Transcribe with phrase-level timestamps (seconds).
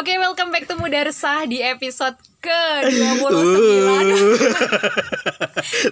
[0.00, 3.20] Oke, welcome back to Mudarsah di episode ke-29.
[3.20, 4.32] Uh.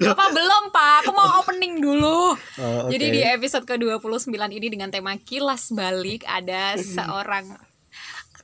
[0.08, 2.32] Bapak belum pak, aku mau opening dulu.
[2.32, 2.96] Oh, oke.
[2.96, 7.52] Jadi di episode ke-29 ini dengan tema kilas balik Ada seorang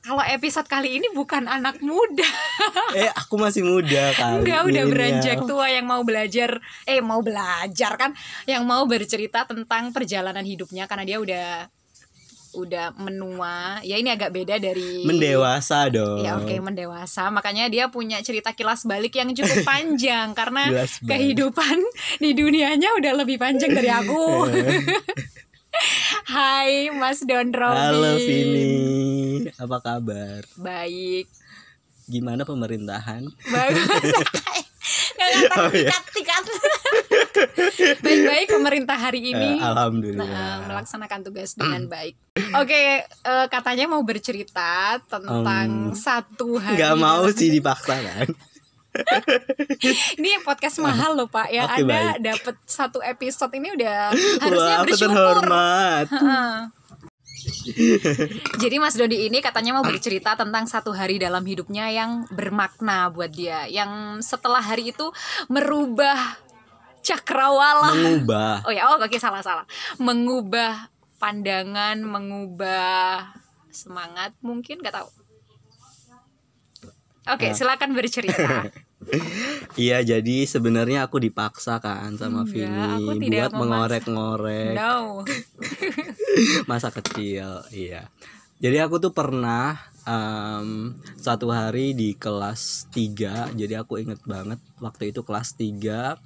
[0.05, 2.29] Kalau episode kali ini bukan anak muda.
[3.01, 6.61] Eh aku masih muda kali Enggak, udah beranjak tua yang mau belajar.
[6.85, 8.13] Eh mau belajar kan?
[8.45, 11.73] Yang mau bercerita tentang perjalanan hidupnya Karena dia udah
[12.55, 13.83] udah menua.
[13.83, 16.23] Ya ini agak beda dari Mendewasa dong.
[16.23, 17.27] Ya oke mendewasa.
[17.29, 20.71] Makanya dia punya cerita kilas balik yang cukup panjang Karena
[21.03, 21.77] kehidupan
[22.17, 24.47] di dunianya udah lebih panjang dari aku.
[26.31, 29.43] Hai Mas Don Halo Vini.
[29.59, 30.47] Apa kabar?
[30.55, 31.27] Baik.
[32.07, 33.27] Gimana pemerintahan?
[33.27, 33.87] Bagus.
[35.17, 35.89] Gak ngata Oh, iya.
[35.89, 36.43] tikat-tikat
[37.97, 42.15] Baik-baik pemerintah hari ini Eh, Alhamdulillah Nah, melaksanakan tugas dengan baik.
[42.55, 46.77] Oke, eh, katanya mau bercerita tentang Em, satu hari.
[46.77, 48.29] Gak mau sih dipaksa kan
[50.17, 51.51] Ini podcast mahal loh Pak.
[51.51, 52.23] Oke, Anda baik.
[52.23, 55.11] dapat satu episode ini udah harusnya Wah bersyukur.
[55.11, 56.07] terhormat.
[58.57, 63.29] Jadi Mas Dodi ini katanya mau bercerita tentang satu hari dalam hidupnya yang bermakna buat
[63.29, 65.11] dia, yang setelah hari itu
[65.45, 66.17] merubah
[67.05, 67.93] cakrawala.
[67.93, 69.69] Mengubah Oh ya, oh oke salah salah.
[70.01, 70.89] Mengubah
[71.21, 73.29] pandangan, mengubah
[73.69, 75.09] semangat mungkin nggak tahu.
[77.25, 77.55] Oke, Nah.
[77.57, 78.69] silakan bercerita.
[79.77, 85.21] Iya jadi sebenarnya aku dipaksa kan sama Vini Buat mengorek-ngorek no.
[86.71, 88.09] masa kecil iya
[88.57, 89.77] jadi aku tuh pernah
[90.09, 96.17] em, satu hari di kelas 3 jadi aku inget banget waktu itu kelas 3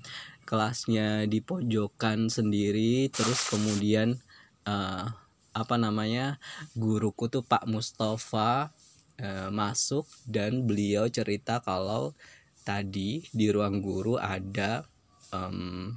[0.49, 4.17] kelasnya di pojokan sendiri terus kemudian
[4.65, 5.05] eh,
[5.53, 6.41] apa namanya
[6.73, 8.73] guruku tuh Pak Mustafa
[9.21, 12.17] eh, masuk dan beliau cerita kalau
[12.65, 14.85] tadi di ruang guru ada
[15.33, 15.93] em,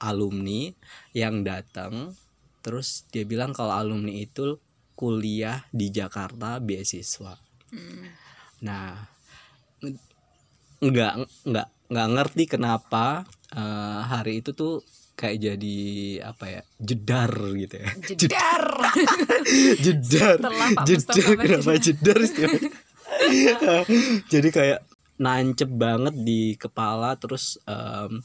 [0.00, 0.72] alumni
[1.12, 2.16] yang datang
[2.64, 4.56] terus dia bilang kalau alumni itu
[4.96, 7.36] kuliah di Jakarta beasiswa
[7.70, 8.02] Hmm.
[8.66, 8.98] nah
[9.78, 9.94] ng-
[10.82, 11.12] nggak
[11.46, 14.80] nggak nggak ngerti kenapa eh, hari itu tuh
[15.20, 15.78] kayak jadi
[16.24, 17.90] apa ya jedar gitu ya.
[18.08, 18.64] Jedar.
[19.84, 20.36] jedar.
[20.88, 21.16] Jedar.
[21.36, 22.16] Kenapa berjedar.
[22.16, 22.18] jedar
[24.32, 24.80] jadi kayak
[25.20, 28.24] nancep banget di kepala terus em,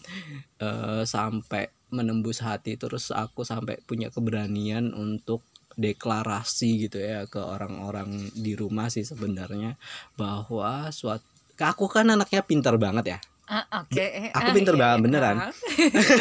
[0.63, 5.43] eh, sampai menembus hati terus aku sampai punya keberanian untuk
[5.75, 9.75] deklarasi gitu ya ke orang-orang di rumah sih sebenarnya
[10.15, 11.27] bahwa suatu
[11.59, 14.31] aku kan anaknya pintar banget ya Ah, Oke.
[14.31, 15.03] Aku Ah, pinter iya, banget, iya.
[15.03, 15.35] beneran.
[15.37, 15.51] Ah.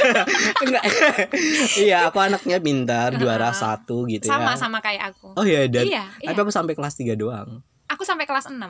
[0.62, 0.84] enggak
[1.78, 3.54] iya aku anaknya pintar juara Ah.
[3.54, 5.32] satu gitu Sama ya sama kayak aku.
[5.32, 6.28] oh iya dan iya, iya.
[6.28, 8.60] tapi aku sampai kelas 3 doang Aku sampai kelas 6.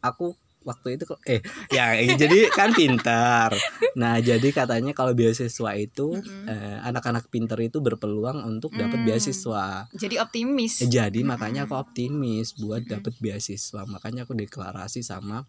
[0.00, 3.48] aku waktu itu eh ya jadi kan pintar
[3.94, 6.44] nah jadi katanya kalau beasiswa itu Mm-mm.
[6.46, 8.78] eh, anak-anak pintar itu berpeluang untuk Mm.
[8.80, 10.80] dapat beasiswa Jadi optimis.
[10.80, 15.48] Eh, jadi makanya aku optimis buat dapat beasiswa makanya aku deklarasi sama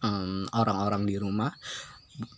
[0.00, 1.52] em, orang-orang di rumah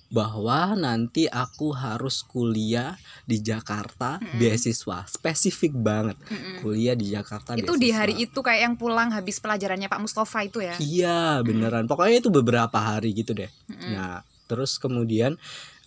[0.08, 4.34] bahwa nanti aku harus kuliah di Jakarta Mm-mm.
[4.36, 6.64] beasiswa spesifik banget Mm-mm.
[6.64, 7.98] kuliah di Jakarta Itu di beasiswa.
[8.00, 10.74] hari itu kayak yang pulang habis pelajarannya Pak Mustafa itu ya.
[10.80, 13.52] Iya beneran pokoknya itu beberapa hari gitu deh.
[13.68, 13.90] Mm-mm.
[13.94, 15.36] Nah terus kemudian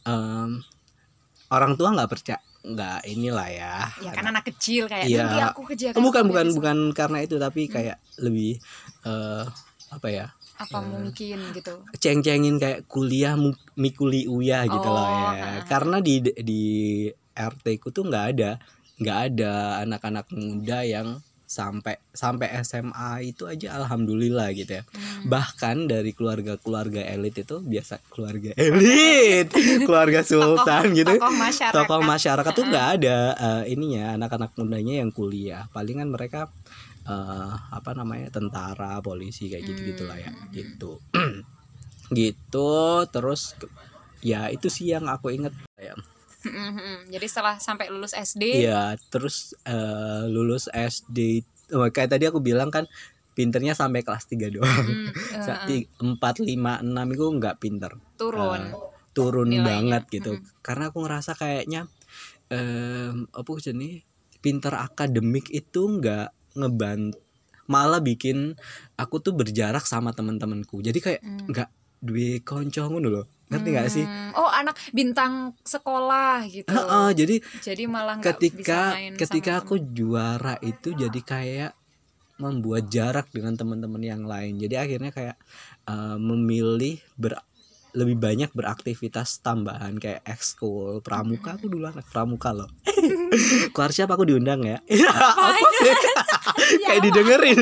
[0.05, 0.61] em,
[1.49, 3.75] orang tua nggak percaya nggak inilah ya.
[3.99, 5.49] Ya kan anak kecil kayak Iya.
[5.49, 5.97] aku ke Jakarta.
[5.97, 8.61] Oh, bukan bukan beasiswa." bukan karena itu tapi kayak lebih
[9.03, 9.43] eh,
[9.91, 10.29] apa ya
[10.61, 10.85] apa Eh.
[10.87, 11.73] mungkin gitu.
[11.97, 13.33] ceng-cengin kayak kuliah
[13.75, 15.31] mikuli uya gitu loh Oh, ya.
[15.33, 15.49] ha.
[15.65, 16.63] Karena di di
[17.31, 18.51] RT ku tuh nggak ada
[18.97, 19.51] nggak ada
[19.81, 24.83] anak-anak muda yang sampai sampai SMA itu aja alhamdulillah gitu ya.
[24.87, 25.27] Hmm.
[25.27, 29.51] bahkan dari keluarga-keluarga elit itu biasa keluarga elit
[29.83, 31.75] keluarga sultan gitu Tokoh masyarakat.
[31.75, 36.47] tokoh masyarakat tuh nggak ada eh, ininya anak-anak mudanya yang kuliah palingan mereka
[37.03, 40.51] eh, apa namanya tentara polisi kayak gitu gitulah ya Hmm.
[40.51, 40.91] gitu
[42.11, 42.71] gitu
[43.09, 43.55] terus
[44.21, 45.95] ya itu sih yang aku inget ya
[46.41, 47.05] Mm-mm.
[47.13, 51.45] Jadi setelah sampai lulus SD, Iya, terus eh, lulus SD
[51.77, 52.89] oh, kayak tadi aku bilang kan
[53.37, 58.57] pinternya sampai kelas 3 doang mm, eh, ti- empat lima enam itu nggak pinter turun.
[58.57, 58.73] Eh,
[59.13, 60.01] turun Nilainya.
[60.01, 60.49] banget gitu Mm-mm.
[60.65, 61.85] karena aku ngerasa kayaknya
[62.49, 64.01] em, apa jenis
[64.41, 67.11] pinter akademik itu nggak ngeban
[67.69, 68.57] malah bikin
[68.99, 70.83] aku tuh berjarak sama teman-temanku.
[70.83, 71.47] Jadi kayak Mm.
[71.51, 71.69] nggak
[72.01, 73.25] duwe konco ngono loh.
[73.51, 74.05] Ngerti nggak sih?
[74.07, 76.71] Hmm, Oh anak bintang sekolah gitu.
[76.71, 81.71] Heeh, jadi Jadi malah bisa ketika main ketika sama aku juara itu jadi kayak
[82.41, 84.57] membuat jarak dengan teman-teman yang lain.
[84.57, 85.37] Jadi akhirnya kayak
[85.85, 87.37] uh, memilih ber
[87.91, 91.59] lebih banyak beraktivitas tambahan kayak ekskul pramuka.
[91.59, 92.69] Aku dulu anak pramuka loh.
[93.75, 94.79] Keluar siapa aku diundang ya?
[95.11, 95.93] Apa sih?
[96.87, 97.59] Kayak didengerin.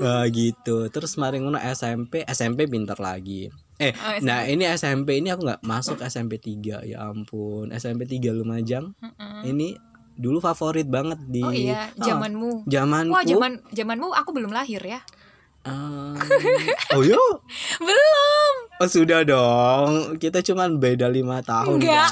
[0.00, 0.88] Nah, gitu.
[0.88, 3.48] Terus kemarin ngono SMP SMP pinter lagi.
[3.78, 7.70] Eh Oh, nah ini SMP ini aku nggak masuk SMP 3 ya ampun.
[7.70, 8.92] SMP 3 Lumajang.
[8.98, 9.46] Mm-mm.
[9.46, 9.78] ini
[10.18, 12.66] dulu favorit banget di oh iya Oh, zamanmu.
[12.66, 13.14] Zamanku.
[13.14, 14.98] Wah zaman zamanmu aku belum lahir ya
[15.68, 16.16] Ehm,
[16.92, 17.20] oh yo
[17.78, 18.54] belum.
[18.78, 20.16] Oh, sudah dong.
[20.16, 22.08] Kita cuman beda lima tahun enggak.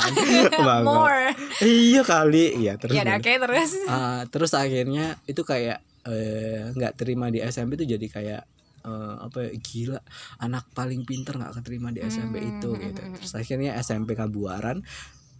[0.58, 0.82] kan?
[0.87, 1.31] More.
[1.61, 2.58] Iya kali.
[2.58, 3.17] Iya terus ya gimana?
[3.17, 3.70] oke terus.
[3.87, 8.43] Ah, terus akhirnya itu kayak eh, nggak terima di SMP itu jadi kayak
[8.82, 10.00] eh, apa ya gila
[10.38, 13.00] anak paling pinter nggak keterima di SMP Hmm, itu hmm, gitu.
[13.00, 14.82] hmm, terus akhirnya SMP Kabuaran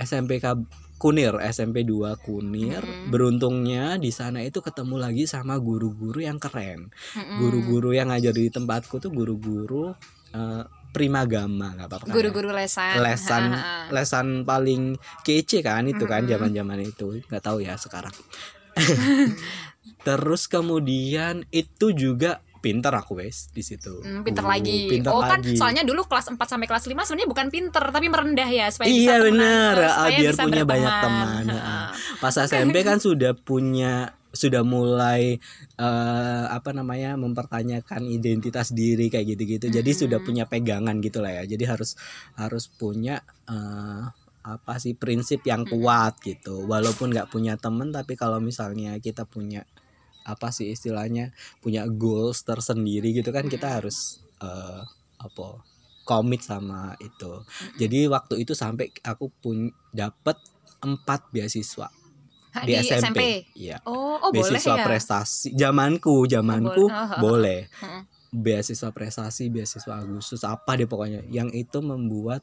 [0.01, 0.65] SMP Kab
[0.97, 3.13] Kunir SMP 2 Kunir Mm-mm.
[3.13, 6.89] beruntungnya di sana itu ketemu lagi sama guru-guru yang keren.
[7.37, 9.93] Guru-guru yang ngajar di tempatku tuh guru-guru
[10.33, 10.65] eh,
[10.97, 12.15] primagama nggak apa-apa kan ya?
[12.17, 12.97] guru-guru lesan.
[12.97, 13.45] Lesan
[13.93, 17.21] lesan paling kece kan itu kan zaman-zaman itu.
[17.29, 18.17] Nggak tahu ya sekarang.
[20.07, 24.91] Terus kemudian itu juga pinter aku wes di situ Hmm, pinter Uh, lagi.
[24.91, 25.55] pinter oh kan lagi.
[25.55, 28.99] soalnya dulu kelas 4 sampai kelas 5 sebenarnya bukan pinter tapi merendah ya supaya bisa
[28.99, 31.23] iya bener eh, ah, supaya biar bisa punya banyak berteman.
[31.23, 31.71] teman Ha-ha.
[31.71, 31.89] ah.
[32.19, 33.95] pas SMP kan sudah punya
[34.33, 35.39] sudah mulai
[35.77, 40.03] eh, apa namanya mempertanyakan identitas diri kayak gitu-gitu jadi Mm-mm.
[40.03, 41.95] sudah punya pegangan gitu lah ya jadi harus
[42.35, 44.05] harus punya eh,
[44.43, 45.73] apa sih prinsip yang Mm-mm.
[45.75, 49.65] kuat gitu walaupun nggak punya temen tapi kalau misalnya kita punya
[50.27, 51.31] apa sih istilahnya
[51.63, 54.83] punya goals tersendiri gitu kan kita harus eh,
[55.23, 55.63] apa
[56.03, 57.47] komit sama itu
[57.79, 60.37] jadi waktu itu sampai aku pun dapat
[60.83, 61.89] empat beasiswa
[62.65, 63.45] di, SMP.
[63.53, 63.85] Iya.
[63.85, 64.85] Oh, oh boleh beasiswa ya.
[64.87, 65.53] prestasi.
[65.53, 66.97] Zamanku, zamanku Oh, boleh.
[66.97, 67.21] Oh, oh, oh.
[67.21, 67.61] boleh.
[67.69, 68.03] Heeh.
[68.33, 71.25] Beasiswa prestasi, beasiswa Agustus apa deh pokoknya.
[71.29, 72.41] Yang itu membuat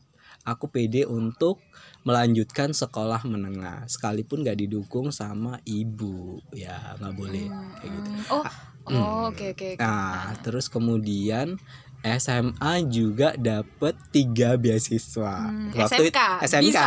[0.48, 1.63] aku pede untuk
[2.07, 7.48] melanjutkan sekolah menengah sekalipun gak didukung sama ibu ya nggak boleh
[7.80, 8.25] kayak gitu Hmm.
[8.30, 8.45] Oh,
[8.88, 9.07] Hmm.
[9.07, 9.68] oh oke oke.
[9.80, 9.81] oke.
[9.81, 11.57] nah terus kemudian
[12.05, 16.77] SMA juga dapet tiga beasiswa Hmm, waktu SMK, itu SMK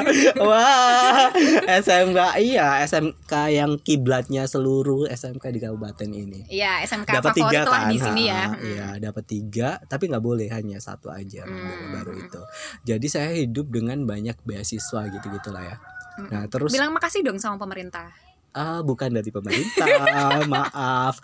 [0.46, 1.26] wah
[1.76, 7.88] SMK iya SMK yang kiblatnya seluruh SMK di kabupaten ini Iya, SMK dapat tiga kan
[7.88, 8.34] di sini ya.
[8.40, 8.62] Ha, Hmm.
[8.62, 11.90] iya dapat tiga tapi nggak boleh hanya satu aja Hmm.
[11.92, 12.40] baru itu
[12.84, 14.80] jadi saya hidup dengan banyak beasiswa
[15.10, 15.76] gitu gitulah ya
[16.14, 16.30] Hmm.
[16.30, 18.06] nah terus Bilang makasih dong sama pemerintah.
[18.52, 19.82] ah bukan dari pemerintah
[20.46, 21.18] maaf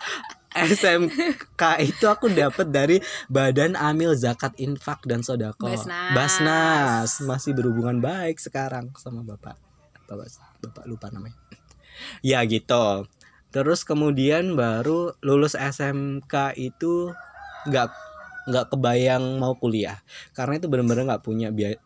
[0.51, 2.97] SMK itu aku dapat dari
[3.31, 6.11] Badan Amil Zakat Infak dan Sodako Basnas.
[6.11, 9.55] Basnas masih berhubungan baik sekarang sama bapak
[10.11, 10.27] bapak
[10.59, 11.37] bapak lupa namanya
[12.19, 13.07] ya gitu
[13.51, 17.11] terus kemudian baru lulus SMK itu
[17.67, 17.87] nggak
[18.51, 20.01] nggak kebayang mau kuliah
[20.33, 21.77] karena itu benar-benar nggak punya biaya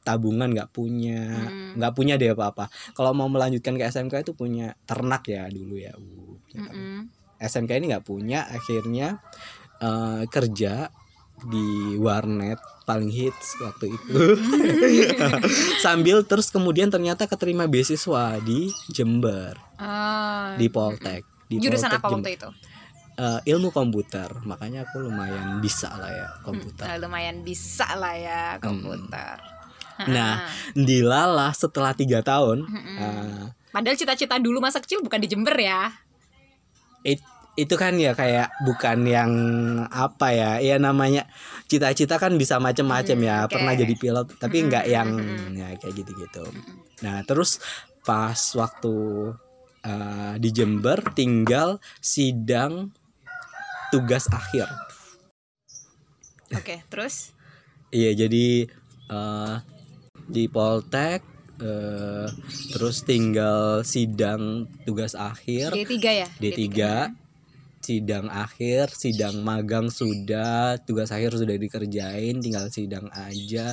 [0.00, 1.76] tabungan nggak punya Hmm.
[1.76, 5.92] nggak punya deh apa-apa kalau mau melanjutkan ke SMK itu punya ternak ya dulu ya
[5.96, 6.76] Uh, punya ternak.
[6.76, 7.19] Mm-mm.
[7.40, 9.18] SMK ini nggak punya akhirnya
[9.78, 10.92] eh, kerja
[11.40, 11.66] di
[11.96, 14.12] warnet paling hits waktu itu
[15.80, 20.52] sambil terus kemudian ternyata keterima beasiswa di Jember Ah.
[20.54, 22.20] di Poltek di Jurusan Poltek apa Jember.
[22.20, 22.48] waktu itu?
[23.16, 28.42] Eh, ilmu komputer makanya aku lumayan bisa lah ya komputer Hmm, lumayan bisa lah ya
[28.58, 29.36] komputer.
[30.02, 32.96] Nah, dilalah setelah tiga tahun Mm-mm.
[32.96, 35.92] eh, Padahal cita-cita dulu masa kecil bukan di Jember ya.
[37.04, 37.28] It-
[37.58, 39.32] itu kan ya kayak bukan yang
[39.90, 41.28] apa ya ya namanya
[41.68, 43.52] cita-cita kan bisa macam-macam Hmm, ya oke.
[43.52, 46.44] pernah jadi pilot tapi Hmm, nggak hmm, yang hmm, ya kayak gitu-gitu.
[47.04, 47.60] Nah terus
[48.06, 48.94] pas waktu
[49.84, 52.94] eh, di Jember tinggal sidang
[53.90, 54.70] tugas akhir.
[56.50, 57.30] Oke, terus?
[57.90, 58.70] Iya jadi
[59.10, 59.54] eh,
[60.30, 61.22] di Poltek
[61.60, 62.28] eh,
[62.72, 66.28] terus tinggal sidang tugas akhir D3 ya?
[66.40, 67.08] D3
[67.80, 73.72] sidang akhir sidang magang sudah tugas akhir sudah dikerjain tinggal sidang aja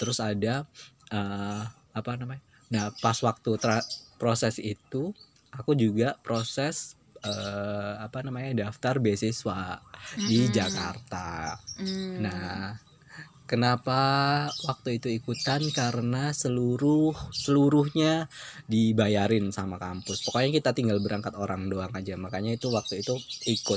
[0.00, 0.64] terus ada
[1.12, 1.62] eh,
[1.92, 2.40] apa namanya
[2.72, 3.84] nah pas waktu tra-
[4.16, 5.12] proses itu
[5.52, 9.78] aku juga proses eh, apa namanya daftar beasiswa
[10.24, 10.54] di Mm-mm.
[10.56, 12.22] Jakarta Hmm.
[12.24, 12.76] nah
[13.52, 14.00] Kenapa
[14.64, 15.60] waktu itu ikutan?
[15.76, 18.32] Karena seluruh seluruhnya
[18.64, 20.24] dibayarin sama kampus.
[20.24, 22.16] Pokoknya kita tinggal berangkat orang doang aja.
[22.16, 23.76] Makanya itu waktu itu ikut.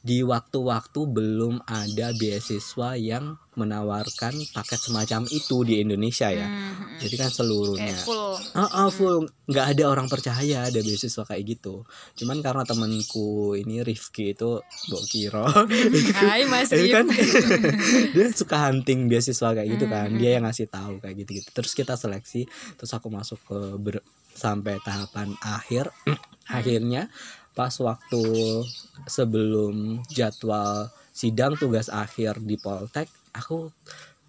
[0.00, 6.44] Di waktu-waktu belum ada beasiswa yang menawarkan paket semacam itu di Indonesia ya.
[6.44, 7.00] Hmm.
[7.00, 7.96] Jadi kan seluruhnya.
[7.96, 8.36] Kayak full.
[8.52, 11.88] Ah, full nggak ada orang percaya ada beasiswa kayak gitu.
[12.20, 15.46] Cuman karena temanku ini Rifki itu Mbok Kiro
[16.20, 16.94] Hai Mas itu Rif.
[16.94, 17.06] kan
[18.14, 21.72] dia suka hunting beasiswa kayak gitu kan dia yang ngasih tahu kayak gitu gitu terus
[21.72, 25.90] kita seleksi terus aku masuk ke ber- sampai tahapan akhir
[26.48, 27.08] akhirnya
[27.56, 28.22] pas waktu
[29.08, 33.72] sebelum jadwal sidang tugas akhir di Poltek aku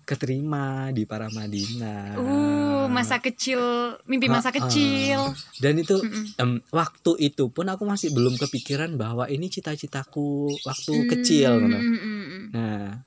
[0.07, 3.59] keterima di Paramadina Uh, masa kecil,
[4.07, 5.35] mimpi masa kecil.
[5.59, 5.99] dan itu
[6.39, 11.77] em, waktu itu pun aku masih belum kepikiran bahwa ini cita-citaku waktu kecil gitu.
[11.77, 12.45] mm, mm, mm.
[12.55, 13.03] Nah,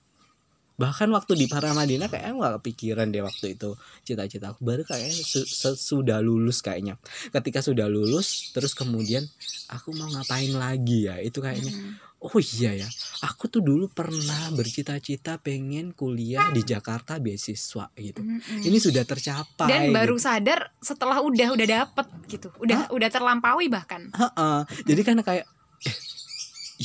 [0.80, 5.44] bahkan waktu di Paramadina kayaknya nggak kepikiran deh waktu itu cita-cita aku baru kayaknya su-
[5.44, 6.96] sesudah lulus kayaknya.
[7.28, 9.28] Ketika sudah lulus, terus kemudian
[9.68, 11.20] aku mau ngapain lagi ya?
[11.20, 11.76] Itu kayaknya,
[12.25, 12.88] oh iya ya,
[13.20, 18.25] aku tuh dulu pernah bercita-cita pengen kuliah di Jakarta beasiswa gitu.
[18.64, 19.68] Ini sudah tercapai.
[19.68, 20.25] dan baru gitu.
[20.25, 24.08] sadar setelah udah udah dapet gitu udah udah terlampaui bahkan.
[24.88, 25.44] Jadi kan kayak,
[25.84, 25.96] eh,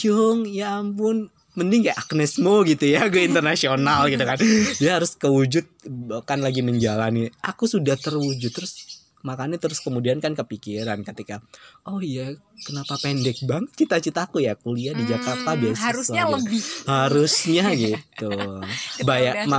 [0.03, 4.37] Yung, ya ampun, mending kayak Agnes Mo gitu ya gue internasional gitu kan
[4.77, 5.65] dia harus kewujud
[6.07, 11.41] bahkan lagi menjalani aku sudah terwujud terus makanya terus kemudian kan kepikiran ketika
[11.89, 12.29] oh iya
[12.61, 16.35] kenapa pendek banget cita-citaku ya kuliah di Jakarta Hmm, beasiswa harusnya gitu.
[16.37, 18.31] lebih harusnya gitu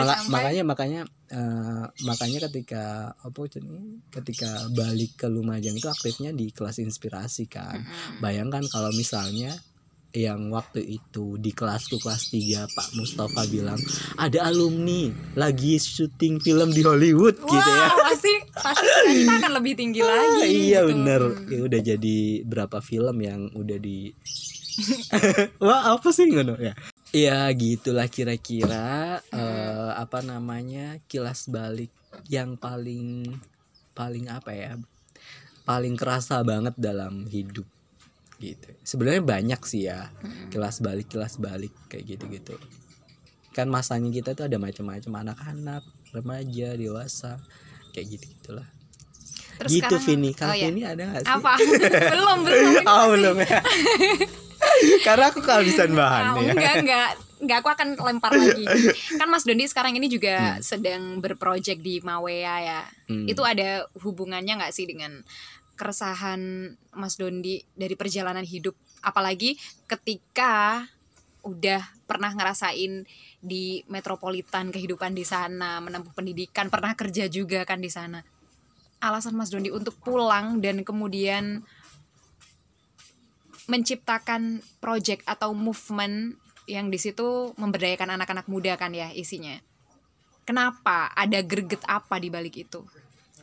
[0.07, 0.31] tersampai.
[0.31, 2.85] makanya makanya eh, makanya ketika
[3.19, 8.23] apa ini ketika balik ke Lumajang itu aktifnya di kelas inspirasi kan Mm-mm.
[8.23, 9.50] Bayangkan kalau misalnya
[10.17, 13.77] yang waktu itu di kelasku kelas 3 Pak Mustafa bilang
[14.17, 17.87] ada alumni lagi syuting film di Hollywood Wah, gitu ya.
[18.01, 18.87] pasti pasti
[19.21, 20.41] kita akan lebih tinggi lagi.
[20.41, 20.91] Ah, iya gitu.
[20.97, 21.49] bener Hmm.
[21.53, 24.09] ya udah jadi berapa film yang udah di
[25.65, 26.73] Wah apa sih ngono ya
[27.11, 31.89] Ya gitulah kira-kira eh, apa namanya kilas balik
[32.29, 33.31] yang paling
[33.93, 34.73] paling apa ya
[35.65, 37.65] paling kerasa banget dalam hidup
[38.38, 40.49] gitu sebenarnya banyak sih ya Mm-mm.
[40.49, 42.55] kelas balik kelas balik kayak gitu gitu
[43.50, 47.40] kan masanya kita tuh ada macam-macam anak-anak remaja dewasa
[47.90, 48.69] kayak gitu gitulah
[49.57, 50.69] Terus gitu sekarang- Vini oh, kalau ya.
[50.69, 51.52] Vini ada gak sih Apa?
[52.12, 52.73] belum, belum.
[52.93, 53.61] Oh belum ya
[55.02, 57.11] karena aku kehabisan bahan Ah, ya enggak, enggak.
[57.37, 58.64] Enggak, aku akan lempar lagi.
[59.14, 60.62] Kan Mas Dondi sekarang ini juga Hmm.
[60.62, 62.81] sedang berproject di Mawea ya.
[63.07, 63.28] Hmm.
[63.28, 65.21] Itu ada hubungannya nggak sih dengan
[65.76, 68.75] keresahan Mas Dondi dari perjalanan hidup?
[69.04, 69.54] Apalagi
[69.87, 70.83] ketika
[71.47, 71.78] udah
[72.11, 73.06] pernah ngerasain
[73.38, 78.25] di metropolitan kehidupan di sana, menempuh pendidikan, pernah kerja juga kan di sana.
[78.99, 81.62] Alasan Mas Dondi untuk pulang dan kemudian
[83.71, 89.54] menciptakan project atau movement yang di situ memberdayakan anak-anak muda kan ya isinya.
[90.47, 91.11] Kenapa?
[91.14, 92.87] Ada greget apa di balik itu?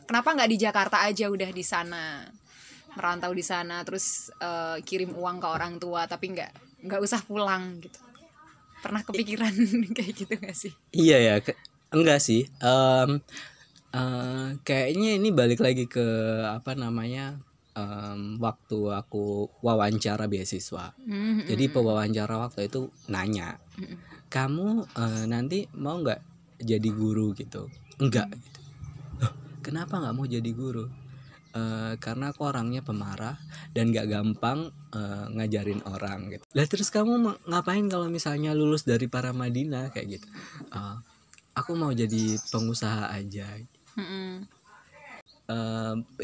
[0.04, 2.28] Kenapa nggak di Jakarta aja udah di sana
[2.94, 6.50] merantau di sana terus eh, kirim uang ke orang tua tapi nggak
[6.86, 7.98] nggak usah pulang gitu.
[8.84, 9.52] Pernah kepikiran
[9.96, 10.72] kayak gitu gak sih?
[10.92, 11.56] Iya ya, ke-
[11.88, 12.44] enggak sih.
[12.60, 13.10] Em,
[13.96, 16.04] eh, kayaknya ini balik lagi ke
[16.44, 17.40] apa namanya
[17.72, 20.92] em, waktu aku wawancara beasiswa.
[21.00, 21.72] Mhm, Jadi mhm.
[21.72, 23.96] pewawancara waktu itu nanya, Mhm.
[24.28, 24.68] kamu
[25.00, 26.20] eh, nanti mau nggak
[26.60, 27.72] jadi guru gitu?
[27.98, 28.28] Enggak.
[28.36, 28.60] Gitu.
[29.64, 30.84] Kenapa nggak mau jadi guru?
[31.54, 33.38] Eh, karena aku orangnya pemarah
[33.70, 36.42] dan gak gampang eh, ngajarin orang gitu.
[36.50, 40.26] Lah terus kamu ngapain kalau misalnya lulus dari Paramadina kayak gitu?
[40.74, 40.96] "Eh,
[41.54, 43.46] aku mau jadi pengusaha aja.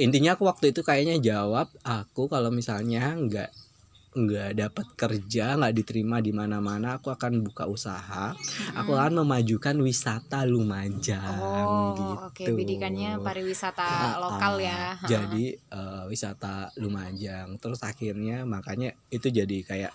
[0.00, 3.50] Intinya aku waktu itu kayaknya jawab aku kalau misalnya nggak
[4.10, 8.34] nggak dapat kerja nggak diterima di mana-mana aku akan buka usaha.
[8.74, 12.26] Aku akan memajukan wisata Lumajang Oh, gitu.
[12.26, 14.98] Oke, bidikannya pariwisata Ah, lokal ya.
[15.06, 17.54] jadi eh, wisata Lumajang.
[17.62, 19.92] Terus akhirnya makanya itu jadi kayak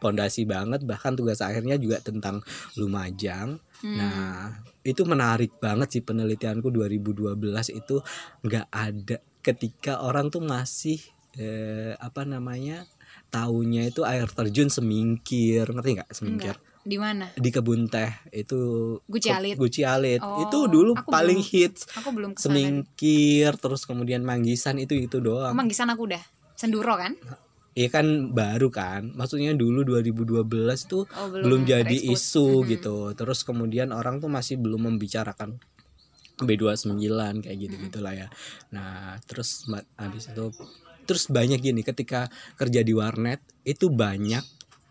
[0.00, 0.88] pondasi banget.
[0.88, 2.40] Bahkan tugas akhirnya juga tentang
[2.80, 3.60] Lumajang.
[3.78, 3.94] Hmm.
[3.94, 8.00] nah itu menarik banget sih penelitianku 2012 itu.
[8.42, 10.98] Nggak ada ketika orang tuh masih
[11.38, 12.88] eh, apa namanya
[13.28, 17.28] taunya itu air terjun semingkir ngerti nggak semingkir di mana?
[17.34, 18.56] di kebun teh itu
[19.04, 19.54] Guci Alit.
[19.54, 22.48] Guci Alit Oh, itu dulu aku paling belum- hits Aku belum ke sana.
[22.48, 26.22] semingkir terus kemudian manggisan itu itu doang Manggisan aku udah.
[26.56, 27.12] Senduro kan?
[27.76, 29.14] Iya kan baru kan.
[29.14, 32.18] Maksudnya dulu 2012 tuh Oh, belum, jadi terekspos.
[32.34, 32.66] isu Mhm.
[32.66, 32.96] gitu.
[33.14, 35.60] Terus kemudian orang tuh masih belum membicarakan
[36.40, 36.98] B29
[37.38, 38.26] kayak gitu-gitulah ya.
[38.70, 40.50] Nah, terus habis itu
[41.08, 42.28] terus banyak gini ketika
[42.60, 44.44] kerja di warnet itu banyak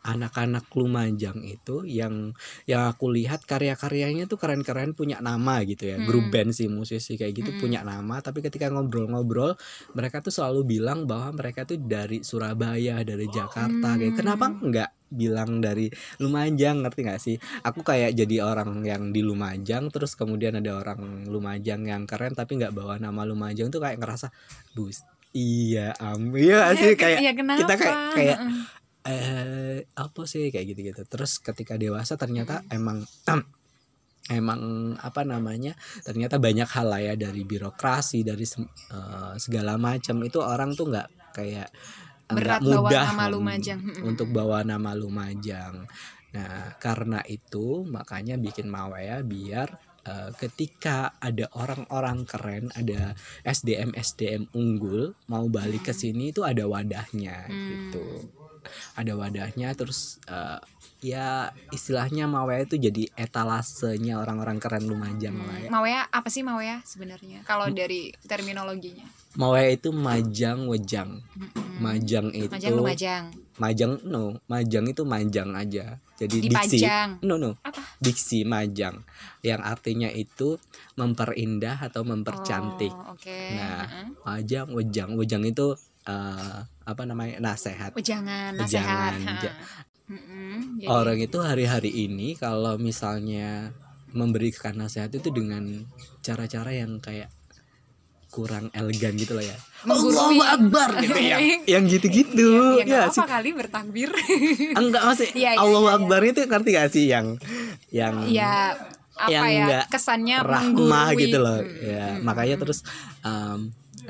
[0.07, 2.31] anak-anak Lumajang itu yang
[2.63, 5.99] yang aku lihat karya-karyanya tuh keren-keren punya nama gitu ya.
[5.99, 6.07] Hmm.
[6.07, 7.59] Grup band sih musisi kayak gitu Hmm.
[7.59, 9.59] punya nama tapi ketika ngobrol-ngobrol
[9.91, 14.19] mereka tuh selalu bilang bahwa mereka tuh dari Surabaya, dari Jakarta kayak Hmm.
[14.23, 15.87] kenapa nggak bilang dari
[16.19, 17.35] Lumajang ngerti nggak sih?
[17.63, 22.55] Aku kayak jadi orang yang di Lumajang terus kemudian ada orang Lumajang yang keren tapi
[22.55, 24.31] nggak bawa nama Lumajang tuh kayak ngerasa
[24.71, 25.03] bus
[25.35, 27.59] iya am iya nggak sih kayak Iya, kenapa?
[27.63, 28.37] kita kayak kayak
[29.07, 31.01] eh apa sih kayak gitu-gitu.
[31.07, 33.07] Terus ketika dewasa ternyata emang
[34.39, 35.79] emang apa namanya?
[36.03, 41.07] Ternyata banyak hal lah ya dari birokrasi, dari eh, segala macam itu orang tuh nggak
[41.31, 41.69] kayak
[42.27, 45.87] eh, berat nggak bawa mudah nama Lumajang untuk bawa nama Lumajang.
[46.27, 49.71] Nah, karena itu makanya bikin Mawaya biar
[50.07, 53.11] eh, ketika ada orang-orang keren, ada
[53.43, 57.67] SDM SDM unggul mau balik ke sini itu ada wadahnya Hmm.
[57.69, 58.05] gitu.
[58.95, 60.59] Ada wadahnya terus eh,
[60.99, 65.69] ya istilahnya Mawaya itu jadi etalasenya orang-orang keren Lumajang lah ya.
[65.69, 67.45] Mawea apa sih Mawea sebenarnya?
[67.45, 67.77] Kalau Hmm.
[67.77, 69.05] dari terminologinya.
[69.37, 71.21] Mawaya itu majang wejang.
[71.77, 73.23] Majang itu Majang Lumajang.
[73.57, 75.97] Majang no, majang itu manjang aja.
[76.17, 76.81] Jadi diksi
[77.25, 77.77] no no Apa?
[78.01, 79.01] diksi majang
[79.45, 80.57] yang artinya itu
[80.97, 82.93] memperindah atau mempercantik.
[82.93, 83.57] Oh, Oke.
[83.57, 84.13] Nah.
[84.25, 85.73] Majang, wejang, wejang itu
[86.05, 87.93] eh, apa namanya nasehat.
[87.97, 89.53] Wejangan, Wejangan, nasehat.
[90.07, 90.79] Mm-mm.
[90.79, 93.75] Jadi- Orang itu hari-hari ini kalau misalnya
[94.15, 95.83] memberikan nasihat itu dengan
[96.23, 97.27] cara-cara yang kayak
[98.37, 99.57] kurang elegan gitu loh ya.
[99.81, 100.13] Menggurui.
[100.13, 102.05] Allahu Akbar gitu yang yang gitu.
[102.05, 104.09] ya, ya, Ya, nggak apa kali bertakbir.
[104.79, 105.97] enggak masih Iya, iya, Allahu iya, iya.
[105.99, 107.27] Akbar itu ngerti gak sih yang
[107.89, 108.77] yang ya
[109.17, 110.69] apa Yang ya nggak kesannya rahmah
[111.09, 111.21] menggurui.
[111.23, 112.61] gitu loh Hmm, ya hmm, makanya hmm.
[112.61, 112.79] terus
[113.21, 113.59] em,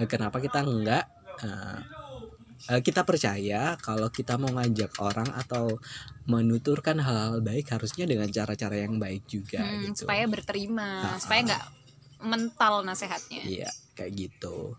[0.03, 1.03] kenapa kita enggak
[1.39, 1.79] eh,
[2.67, 5.79] eh, kita percaya kalau kita mau ngajak orang atau
[6.25, 11.17] menuturkan hal-hal baik harusnya dengan cara-cara yang baik juga Hmm, gitu supaya berterima, Ha-ha.
[11.17, 11.63] supaya nggak
[12.19, 13.41] mental nasehatnya.
[13.45, 14.77] iya kayak gitu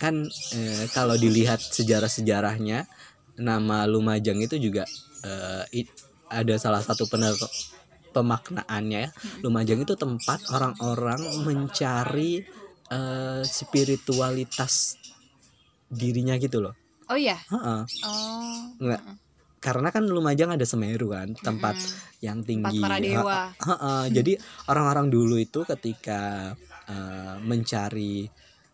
[0.00, 0.26] kan
[0.56, 2.88] eh, kalau dilihat sejarah-sejarahnya
[3.36, 4.88] nama Lumajang itu juga
[5.22, 5.92] eh, i-
[6.32, 7.36] ada salah satu pener
[8.10, 9.10] pemaknaannya ya.
[9.12, 9.38] Hmm.
[9.44, 12.40] Lumajang itu tempat orang-orang mencari
[12.90, 14.96] eh, spiritualitas
[15.90, 16.74] dirinya gitu loh.
[17.10, 17.36] Oh iya.
[17.50, 17.80] Heeh.
[18.06, 18.72] Oh.
[18.80, 19.02] Nggak.
[19.60, 22.24] Karena kan Lumajang ada Semeru kan, tempat Mm-mm.
[22.24, 22.80] yang tempat tinggi.
[22.80, 23.52] para dewa.
[23.60, 24.32] Heeh, Jadi
[24.72, 26.54] orang-orang dulu itu ketika
[26.90, 28.26] eh, mencari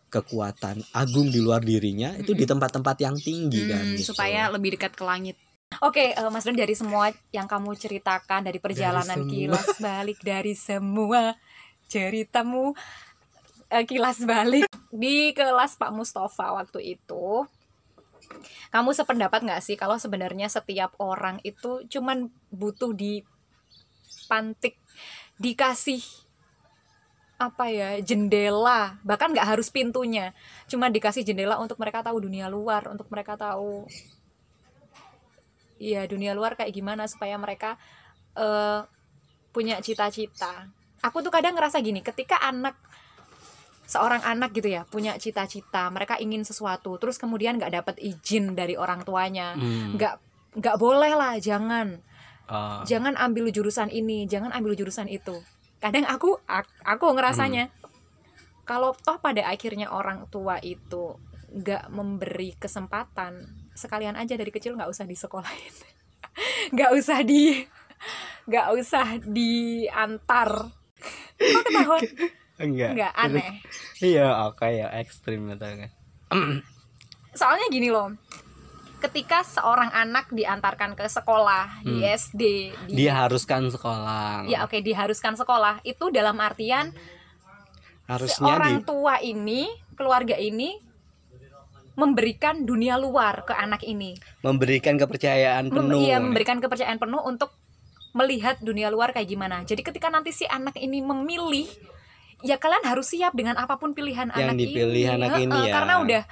[0.07, 4.15] kekuatan agung di luar dirinya itu di tempat-tempat yang tinggi kan Hmm, gitu.
[4.15, 5.37] supaya lebih dekat ke langit.
[5.83, 9.29] Oke, eh, Mas Don dari semua yang kamu ceritakan dari perjalanan semua.
[9.29, 11.35] kilas balik dari semua
[11.91, 12.73] ceritamu
[13.69, 17.45] eh, kilas balik di kelas Pak Mustafa waktu itu.
[18.71, 24.79] Kamu sependapat nggak sih kalau sebenarnya setiap orang itu cuman butuh dipantik,
[25.43, 26.03] dikasih
[27.37, 30.33] apa ya jendela bahkan nggak harus pintunya
[30.73, 33.85] cuma dikasih jendela untuk mereka tahu dunia luar untuk mereka tahu
[35.77, 37.77] Iya dunia luar kayak gimana supaya mereka
[38.37, 38.81] eh,
[39.53, 40.69] punya cita-cita.
[41.05, 42.77] Aku tuh kadang ngerasa gini, ketika anak
[43.87, 48.75] seorang anak gitu ya punya cita-cita, mereka ingin sesuatu, terus kemudian nggak dapat izin dari
[48.75, 49.95] orang tuanya, Hmm.
[49.95, 50.15] nggak
[50.59, 52.01] nggak boleh lah, jangan,
[52.49, 52.83] Oh.
[52.89, 55.39] jangan ambil jurusan ini, jangan ambil jurusan itu.
[55.79, 57.69] Kadang aku ak- aku ngerasanya
[58.67, 61.15] kalau toh pada akhirnya orang tua itu
[61.53, 63.47] nggak memberi kesempatan
[63.79, 65.75] sekalian aja dari kecil nggak usah disekolahin.
[66.75, 67.65] Nggak usah di
[68.45, 70.69] nggak usah diantar.
[71.41, 72.03] Kok ketahuan?
[72.65, 72.91] Enggak.
[72.97, 73.51] nggak aneh.
[74.01, 75.93] Iya, oke ya ekstrim atau enggak.
[77.37, 78.17] soalnya gini loh
[79.07, 82.11] ketika seorang anak diantarkan ke sekolah di Hmm.
[82.13, 82.43] SD
[82.87, 84.45] di Dia haruskan sekolah.
[84.45, 86.91] ya oke diharuskan sekolah itu dalam artian
[88.05, 90.79] Harusnya seorang di tua ini keluarga ini
[91.95, 96.01] memberikan dunia luar ke anak ini memberikan kepercayaan Mem- penuh.
[96.03, 97.57] iya, memberikan kepercayaan penuh untuk
[98.13, 101.65] melihat dunia luar kayak gimana jadi ketika nanti si anak ini memilih
[102.43, 105.73] ya kalian harus siap dengan apa pun pilihan Yang anak dipilih ini anak ini ya.
[105.73, 106.23] karena udah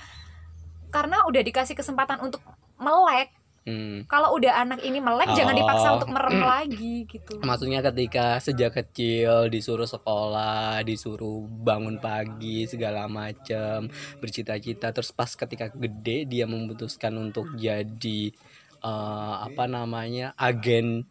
[0.91, 2.45] karena udah dikasih kesempatan untuk
[2.77, 3.31] melek
[3.65, 4.05] Hmm.
[4.05, 5.95] Kalau udah anak ini melek jangan dipaksa Oh.
[5.97, 7.41] untuk merem lagi gitu.
[7.41, 13.89] Maksudnya ketika sejak kecil disuruh sekolah, disuruh bangun pagi segala macam,
[14.21, 18.37] bercita-cita terus pas ketika gede dia memutuskan untuk jadi
[18.79, 20.37] eh, apa namanya?
[20.37, 21.09] agen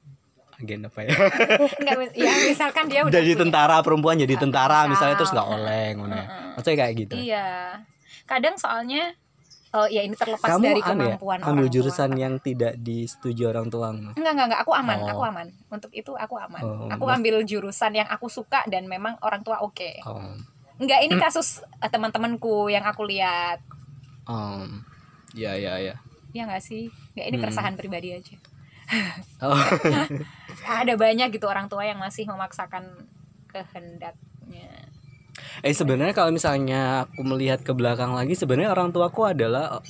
[0.54, 1.14] agen apa ya?
[1.74, 4.90] Enggak ya misalkan dia udah jadi punya- tentara perempuan jadi tentara Misal.
[4.94, 6.28] misalnya terus nggak oleh ngono ya.
[6.54, 7.16] Maksudnya kayak gitu.
[7.18, 7.50] Iya.
[8.24, 9.18] Kadang soalnya
[9.74, 11.74] oh ya ini terlepas Kamu dari anu ya, kemampuan ambil orang tua.
[11.74, 13.90] jurusan yang tidak disetujui orang tua.
[13.90, 15.10] Enggak, enggak, enggak, aku aman, Oh.
[15.10, 15.48] aku aman.
[15.68, 16.62] Untuk itu aku aman.
[16.62, 19.92] Oh, aku mas- ambil jurusan yang aku suka dan memang orang tua oke.
[20.04, 20.22] Oh,
[20.76, 23.62] Enggak, ini kasus eh, teman-temanku yang aku lihat.
[24.24, 24.82] um,
[25.32, 25.96] ya ya ya.
[26.32, 26.88] Ya enggak sih?
[27.12, 27.44] Enggak, ini Hmm.
[27.44, 28.36] keresahan pribadi aja.
[29.40, 29.54] Oh.
[30.82, 33.10] Ada banyak gitu orang tua yang masih memaksakan
[33.48, 34.22] kehendaknya.
[35.62, 39.84] Eh sebenarnya kalau misalnya aku melihat ke belakang lagi sebenarnya orang tuaku adalah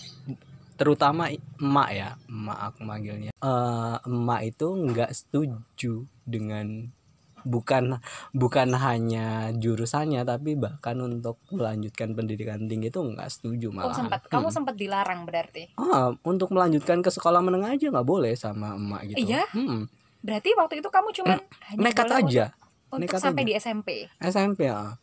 [0.74, 3.32] terutama emak ya, emak aku manggilnya.
[3.32, 6.90] Eh, emak itu nggak setuju dengan
[7.44, 8.00] bukan
[8.32, 13.92] bukan hanya jurusannya tapi bahkan untuk melanjutkan pendidikan tinggi itu nggak setuju Oh, malah.
[13.94, 14.20] sempat.
[14.28, 15.76] Kamu sempat dilarang berarti.
[15.76, 19.28] Ah, untuk melanjutkan ke sekolah menengah aja nggak boleh sama emak gitu.
[19.28, 19.44] Iya?
[19.52, 19.92] Hmm,
[20.24, 21.36] Berarti waktu itu kamu cuma
[21.68, 22.46] hanya nekat aja.
[22.48, 23.50] Untuk, untuk nekat sampai aja.
[23.50, 23.88] di SMP.
[24.24, 24.96] SMP ya.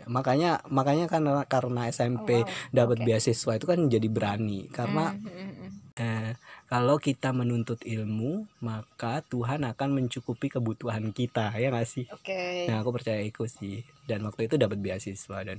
[0.00, 2.72] Ya, makanya makanya karena karena SMP Oh, wow.
[2.72, 3.04] dapat Oke.
[3.06, 6.32] beasiswa itu kan jadi berani karena Hmm, hmm, eh,
[6.72, 8.32] kalau kita menuntut ilmu
[8.64, 12.66] maka Tuhan akan mencukupi kebutuhan kita ya nggak sih Oke.
[12.68, 13.76] nah aku percaya itu sih
[14.08, 15.58] dan waktu itu dapat beasiswa dan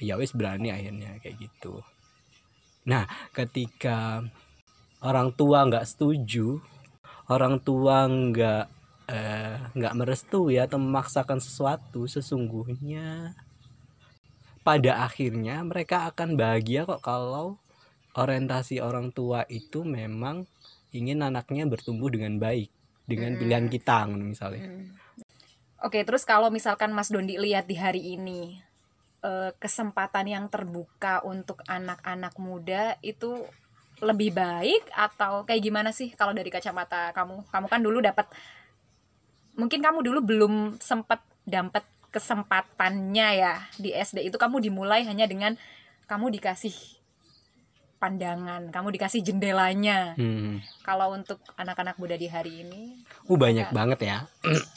[0.00, 1.80] ya wis berani akhirnya kayak gitu
[2.90, 3.04] nah
[3.36, 4.24] ketika
[5.04, 6.60] orang tua nggak setuju
[7.30, 8.64] orang tua nggak
[9.10, 13.34] eh, nggak merestui atau memaksakan sesuatu sesungguhnya
[14.62, 17.58] pada akhirnya mereka akan bahagia kok kalau
[18.14, 20.46] orientasi orang tua itu memang
[20.94, 22.70] ingin anaknya bertumbuh dengan baik
[23.06, 23.40] dengan Hmm.
[23.42, 24.94] pilihan kita misalnya Hmm.
[25.80, 28.60] Oke, terus kalau misalkan Mas Dondi lihat di hari ini
[29.24, 33.48] eh, kesempatan yang terbuka untuk anak-anak muda itu
[34.00, 37.48] lebih baik atau kayak gimana sih kalau dari kacamata kamu?
[37.48, 38.28] Kamu kan dulu dapat
[39.58, 45.54] mungkin kamu dulu belum sempat dapat kesempatannya ya di SD itu kamu dimulai hanya dengan
[46.10, 46.74] kamu dikasih
[48.00, 50.16] pandangan, kamu dikasih jendelanya.
[50.16, 50.64] Hmm.
[50.80, 53.78] Kalau untuk anak-anak muda di hari ini Uh, banyak Enggak.
[53.78, 54.18] banget ya.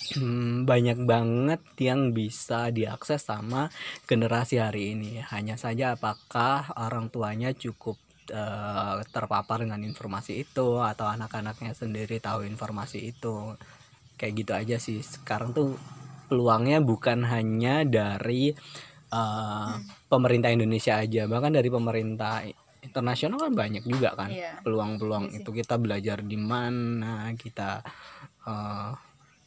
[0.69, 3.71] banyak banget yang bisa diakses sama
[4.05, 5.23] generasi hari ini.
[5.25, 7.97] Hanya saja apakah orang tuanya cukup
[8.29, 13.57] eh, terpapar dengan informasi itu atau anak-anaknya sendiri tahu informasi itu.
[14.15, 14.99] Kayak gitu aja sih.
[15.01, 15.75] Sekarang tuh
[16.29, 18.53] peluangnya bukan hanya dari
[19.13, 19.73] eh,
[20.09, 22.41] pemerintah Indonesia aja, bahkan dari pemerintah
[22.83, 24.59] internasional kan banyak juga kan Iya.
[24.61, 27.79] peluang-peluang Iya itu kita belajar di mana kita
[28.43, 28.91] eh,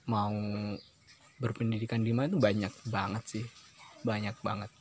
[0.09, 0.33] mau
[1.37, 3.45] berpendidikan di mana itu banyak banget sih
[4.01, 4.73] banyak banget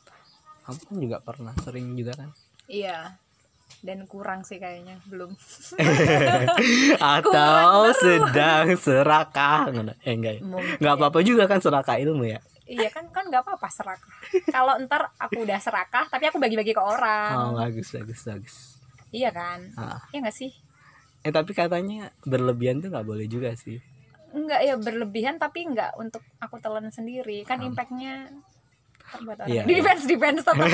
[0.63, 2.29] kamu kan juga pernah sering juga kan
[2.71, 3.19] Iya.
[3.79, 5.29] Dan kurang sih kayaknya, belum.
[7.15, 9.69] atau sedang serakah
[10.01, 10.41] eh enggak ya
[10.79, 14.09] nggak apa-apa juga kan serakah ilmu ya Iya kan kan nggak apa-apa serakah.
[14.49, 17.53] Kalau ntar aku udah serakah, tapi aku bagi-bagi ke oh orang.
[17.53, 18.55] bagus bagus bagus
[19.11, 19.69] Iya kan?
[19.75, 20.01] Ah.
[20.09, 20.49] Iya nggak sih?
[21.21, 23.77] eh tapi katanya berlebihan tuh nggak boleh juga sih
[24.29, 27.41] Enggak ya berlebihan tapi enggak untuk aku telan sendiri.
[27.43, 27.69] Kan Hmm.
[27.69, 28.33] impactnya
[29.07, 29.49] terbuat orang.
[29.49, 30.55] Iya, defense defense tetap.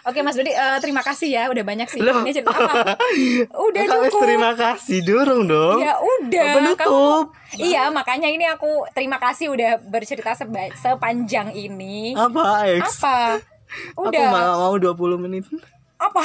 [0.00, 2.00] Oke Mas Dodi, eh, terima kasih ya udah banyak sih.
[2.00, 2.24] Loh.
[2.24, 2.96] Ini cerita apa?
[3.68, 4.24] Udah Kak, wes cukup.
[4.24, 6.46] terima kasih durung dong Ya udah.
[6.46, 12.14] Kamu, penutup iya makanya ini aku terima kasih udah bercerita seba- sepanjang ini.
[12.14, 13.42] apa X Apa?
[13.92, 14.28] aku Udah.
[14.30, 15.44] mau, mau 20 menit
[15.94, 16.22] apa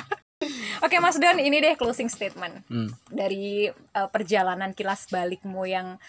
[0.84, 2.88] Oke Mas Don ini deh closing statement hmm.
[3.08, 6.00] dari eh, perjalanan kilas balikmu yang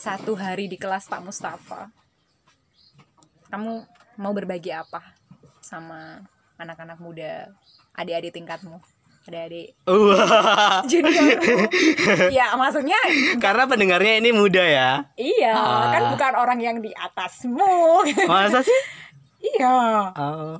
[0.00, 1.92] satu hari di kelas Pak Mustafa
[3.52, 3.84] kamu
[4.16, 5.04] mau berbagi apa
[5.60, 6.24] sama
[6.56, 7.52] anak-anak muda
[7.92, 8.80] adik-adik tingkatmu
[9.28, 10.80] adik-adik Wah.
[10.88, 11.68] juniormu
[12.32, 12.96] ya maksudnya
[13.36, 14.90] Karena pendengarnya ini muda ya.
[15.20, 15.92] iya Ah.
[15.92, 18.80] kan bukan orang yang di atasmu Masa sih?
[19.44, 20.56] iya Oh.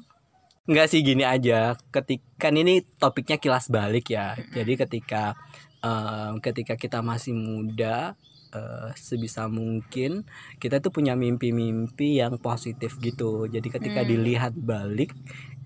[0.68, 1.74] Enggak sih gini aja.
[1.90, 4.38] Ketika kan ini topiknya kilas balik ya.
[4.54, 5.34] Jadi ketika
[5.82, 8.14] em, ketika kita masih muda
[8.54, 10.26] eh, sebisa mungkin
[10.62, 13.46] kita tuh punya mimpi-mimpi yang positif gitu.
[13.46, 14.10] Jadi ketika Hmm.
[14.10, 15.14] dilihat balik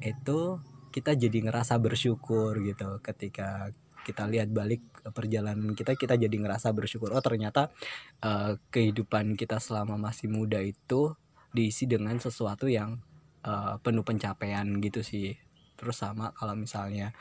[0.04, 0.60] itu
[0.94, 3.02] kita jadi ngerasa bersyukur gitu.
[3.02, 3.72] Ketika
[4.04, 4.84] kita lihat balik
[5.16, 7.72] perjalanan kita kita jadi ngerasa bersyukur oh ternyata
[8.20, 11.16] eh, kehidupan kita selama masih muda itu
[11.56, 13.00] diisi dengan sesuatu yang
[13.42, 15.32] eh, penuh pencapaian gitu sih
[15.80, 17.16] terus sama kalau misalnya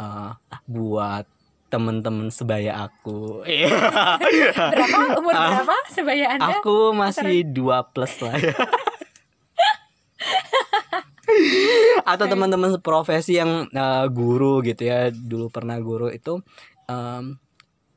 [0.00, 0.32] eh,
[0.64, 1.28] buat
[1.72, 3.40] temen-temen sebaya aku.
[3.48, 3.72] Iya.
[4.76, 8.52] berapa umur Ah, berapa sebaya anda aku masih dua plus lah ya.
[12.04, 16.44] Atau teman-teman profesi yang eh, guru gitu ya, dulu pernah guru itu
[16.86, 17.40] em,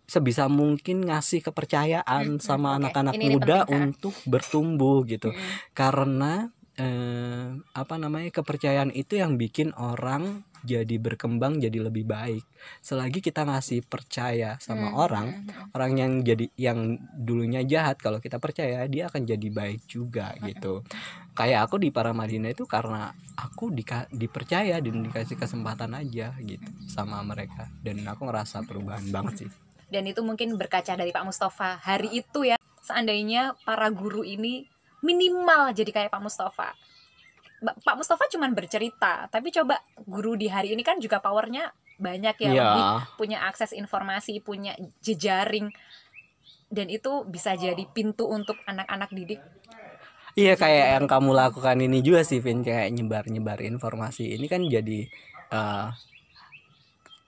[0.06, 5.34] sebisa mungkin ngasih kepercayaan Hmm, hmm, sama anak-anak ini muda untuk bertumbuh gitu.
[5.34, 5.74] Mm-mm.
[5.74, 12.42] Karena eh, apa namanya kepercayaan itu yang bikin orang jadi berkembang jadi lebih baik.
[12.82, 15.76] Selagi kita ngasih percaya sama Hmm, orang, hmm, hmm.
[15.78, 16.80] orang yang jadi yang
[17.14, 20.82] dulunya jahat kalau kita percaya dia akan jadi baik juga gitu.
[21.38, 27.22] Kayak aku di Paramadina itu karena aku dika- dipercaya dan dikasih kesempatan aja gitu sama
[27.22, 27.70] mereka.
[27.86, 29.50] Dan aku ngerasa perubahan banget sih.
[29.86, 32.58] Dan itu mungkin berkaca dari Pak Mustafa hari itu ya.
[32.82, 34.66] Seandainya para guru ini
[35.06, 36.74] minimal jadi kayak Pak Mustafa.
[37.62, 42.50] Pak Mustafa cuman bercerita tapi coba guru di hari ini kan juga powernya banyak ya
[42.52, 42.60] Iya.
[42.60, 42.84] lebih
[43.16, 45.70] punya akses informasi punya jejaring.
[46.66, 49.40] Dan itu bisa jadi pintu untuk anak-anak didik.
[50.36, 54.36] Iya kayak yang kamu lakukan ini juga sih Vin kayak nyebar nyebar informasi.
[54.36, 55.08] Ini kan jadi
[55.54, 55.86] eh,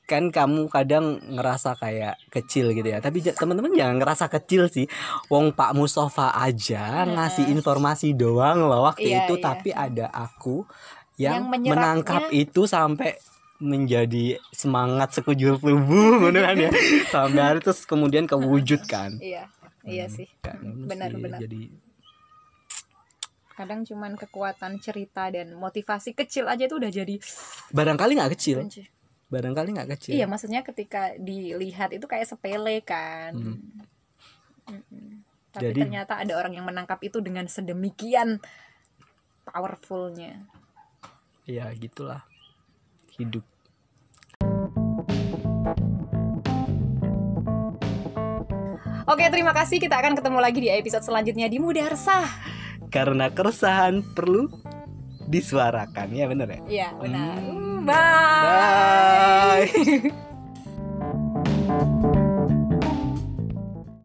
[0.07, 4.87] kan kamu kadang ngerasa kayak kecil gitu ya tapi teman-teman jangan ngerasa kecil sih
[5.27, 9.43] wong Pak Mustafa aja ngasih informasi doang loh waktu Iya, itu iya.
[9.43, 10.63] tapi ada aku
[11.19, 13.19] yang, Yang menangkap itu sampai
[13.57, 16.71] menjadi semangat sekujur tubuh ngono kan ya
[17.07, 19.43] sampai hari terus kemudian kewujud kan iya
[19.83, 21.19] iya Hmm, sih kayak ngono Benar, sih.
[21.19, 21.39] benar.
[21.41, 21.61] jadi
[23.49, 27.17] kadang cuman kekuatan cerita dan motivasi kecil aja tuh udah jadi
[27.71, 28.85] barangkali nggak kecil kunci.
[29.27, 33.35] Barangkali nggak kecil Iya, maksudnya ketika dilihat itu kayak sepele kan.
[33.35, 33.59] Hmm.
[34.67, 35.23] Mm-mm.
[35.51, 38.39] Tapi Jadi- ternyata ada orang yang menangkap itu dengan sedemikian
[39.43, 40.43] powerfulnya.
[41.47, 42.27] ya gitulah
[43.15, 43.43] hidup
[49.07, 49.79] Oke, terima kasih.
[49.79, 52.27] Kita akan ketemu lagi di episode selanjutnya di Muda Resah.
[52.87, 54.47] karena keresahan perlu
[55.27, 57.35] disuarakan ya bener ya Iya, benar.
[57.37, 57.83] Hmm.
[57.87, 59.67] Bye.
[59.67, 60.11] bye